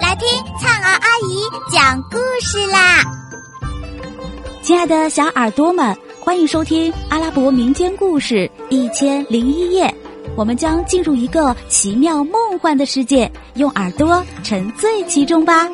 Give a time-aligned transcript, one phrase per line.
[0.00, 0.26] 来听
[0.58, 3.04] 灿儿阿姨讲故事啦！
[4.62, 9.94] 亲爱的小耳朵们，欢迎收听阿拉伯民间故事一千零一夜。
[10.36, 15.68] 我们将进入一个奇妙梦幻的世界，用耳朵沉醉其中吧。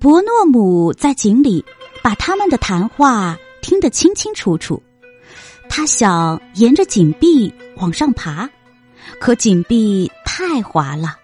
[0.00, 1.64] 伯诺姆在井里
[2.02, 4.82] 把他们的谈话听得清清楚楚。
[5.68, 8.50] 他想沿着井壁往上爬，
[9.18, 11.16] 可井壁太滑了，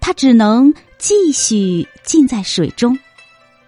[0.00, 2.98] 他只能继续浸在水中。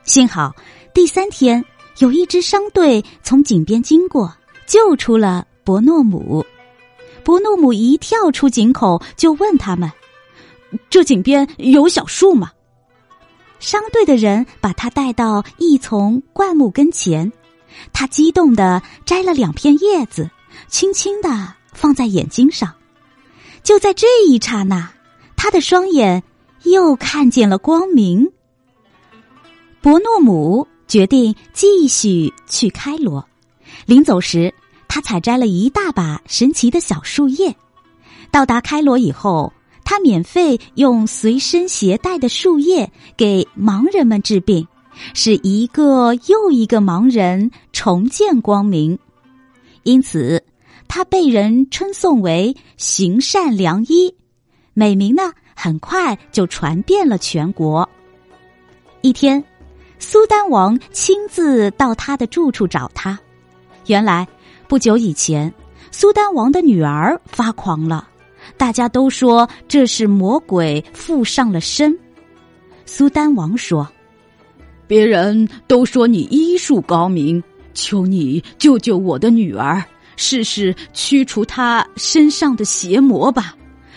[0.05, 0.55] 幸好
[0.93, 1.65] 第三天
[1.99, 4.35] 有一支商队从井边经过，
[4.67, 6.45] 救出了伯诺姆。
[7.25, 9.91] 伯诺姆一跳出井口，就问他们
[10.91, 12.51] ：“这井边有小树吗？”
[13.61, 17.33] 商队的人把他带到一丛灌木跟前，
[17.95, 20.31] 他激动的摘了两片叶子，
[20.69, 22.75] 轻轻的放在眼睛上。
[23.65, 24.93] 就在这一刹那，
[25.35, 26.23] 他的双眼
[26.63, 28.31] 又看见了光明。
[29.83, 33.27] 伯诺姆决定继续去开罗，
[33.87, 34.55] 临走时，
[34.87, 37.57] 他采摘了一大把神奇的小树叶。
[38.31, 39.53] 到达开罗以后。
[39.87, 44.67] 他免费用随身携带的树叶给盲人们治病，
[45.13, 48.99] 使一个又一个盲人重见光明。
[49.83, 50.43] 因此，
[50.89, 54.15] 他被人称颂为“行善良医”，
[54.75, 57.89] 美名呢很快就传遍了全国。
[59.01, 59.43] 一天，
[59.99, 63.19] 苏丹王亲自到他的住处找他。
[63.87, 64.27] 原来，
[64.67, 65.53] 不久以前，
[65.91, 68.09] 苏丹王的女儿发狂了。
[68.57, 71.99] 大家都说这是魔鬼附上了身。
[72.87, 73.89] 苏丹王说
[74.87, 79.83] ：“别人都说你医术高明，求你救救我的女儿，
[80.17, 83.55] 试试驱除她身上的邪魔吧。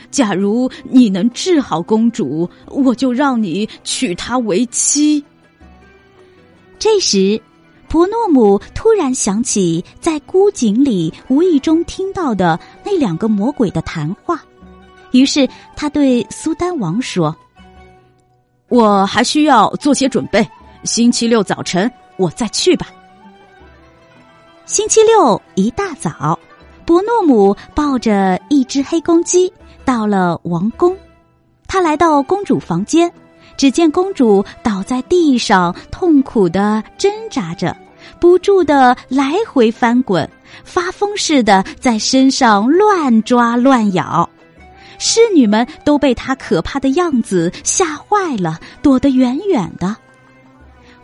[0.10, 5.24] 假如你能治好公主，我就让你娶她为妻。”
[6.80, 7.42] 这时，
[7.90, 14.44] 伯诺姆突然想起在孤井里无意中听到的那两个魔鬼的谈话。
[15.12, 17.36] 于是他对苏丹王说
[18.68, 20.46] ：“我还需要做些准备，
[20.84, 22.88] 星期六早晨我再去吧。”
[24.68, 26.38] 星期六一大早，
[26.86, 29.52] 伯诺姆抱着一只黑公鸡
[29.86, 30.94] 到了王宫。
[31.70, 33.10] 他来到公主房间，
[33.56, 37.74] 只见公主倒在地上，痛苦的挣扎着，
[38.20, 40.30] 不住的来回翻滚，
[40.66, 44.30] 发疯似的在身上乱抓乱咬。
[45.00, 49.96] 侍女们都被他可怕的样子吓坏了，躲得远远的。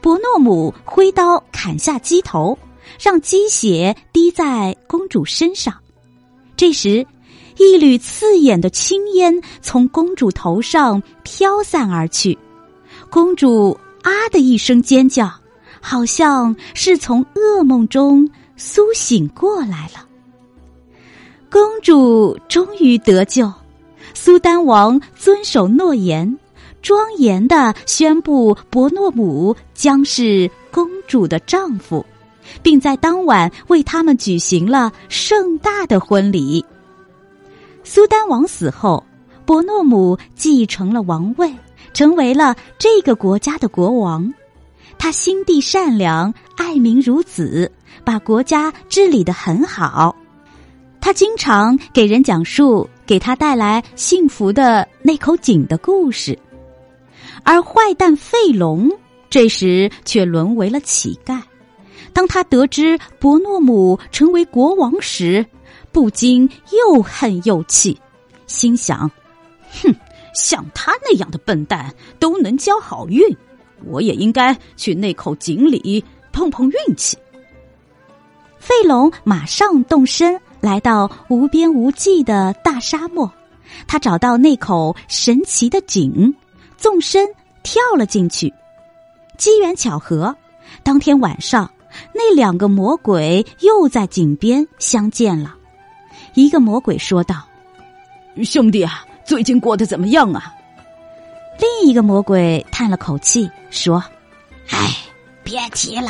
[0.02, 2.58] 伯诺姆挥刀砍下鸡头，
[3.00, 5.74] 让鸡血滴在公主身上。
[6.56, 7.06] 这时，
[7.58, 12.38] 一缕刺眼的青烟从公主头上飘散而去，
[13.10, 15.32] 公主啊的一声尖叫，
[15.82, 20.08] 好像是从噩梦中苏醒过来了。
[21.50, 23.52] 公主终于得救。
[24.16, 26.38] 苏丹王遵守诺言，
[26.82, 32.06] 庄严的宣布伯诺姆将是公主的丈夫，
[32.62, 36.64] 并在当晚为他们举行了盛大的婚礼。
[37.84, 39.04] 苏丹王死后，
[39.46, 41.54] 伯诺姆继承了王位，
[41.94, 44.34] 成为了这个国家的国王。
[44.98, 47.70] 他心地善良，爱民如子，
[48.06, 50.16] 把国家治理得很好。
[51.02, 56.40] 他经常给人讲述给他带来幸福的那口井的故事，
[57.44, 58.90] 而坏蛋费龙
[59.30, 61.42] 这时却沦为了乞丐。
[62.14, 65.46] 当他得知伯诺姆成为国王时，
[65.92, 68.00] 不禁又恨又气，
[68.48, 69.10] 心想
[69.82, 69.96] ：“哼，
[70.36, 73.22] 像他那样的笨蛋都能交好运，
[73.86, 77.18] 我也应该去那口井里碰碰运气。”
[78.60, 80.40] 费龙马上动身。
[80.64, 83.30] 来到无边无际的大沙漠，
[83.86, 86.34] 他找到那口神奇的井，
[86.78, 87.28] 纵身
[87.64, 88.54] 跳了进去。
[89.38, 90.34] 机缘巧合，
[90.82, 91.70] 当天晚上，
[92.14, 95.56] 那两个魔鬼又在井边相见了。
[96.34, 97.44] 一个魔鬼说道
[98.44, 100.54] ：“兄弟啊，最近过得怎么样啊？”
[101.60, 104.04] 另一个魔鬼叹了口气说
[104.70, 104.98] ：“唉，
[105.44, 106.10] 别提了。”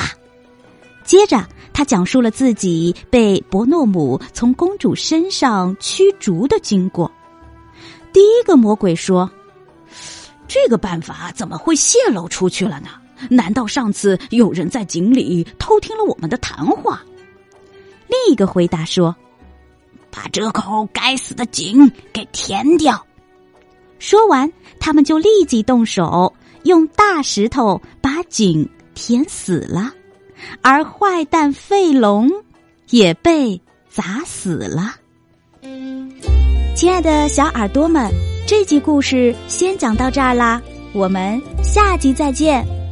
[1.04, 1.46] 接着。
[1.76, 7.12] 他讲述了自己被伯诺姆从公主身上驱逐的经过。
[8.14, 9.28] 第一个魔鬼说
[10.48, 12.90] ：“这个办法怎么会泄露出去了呢？
[13.30, 17.02] 难道上次有人在井里偷听了我们的谈话？”
[18.08, 19.16] 另一个回答说
[20.12, 23.06] ：“把这口该死的井给填掉。”
[24.00, 26.34] 说完，他们就立即动手，
[26.64, 29.94] 用大石头把井填死了，
[30.62, 32.30] 而坏蛋费龙
[32.90, 33.60] 也被
[33.90, 34.96] 砸死了。
[36.76, 38.12] 亲爱的小耳朵们，
[38.46, 40.62] 这集故事先讲到这儿啦，
[40.92, 42.83] 我们下集再见。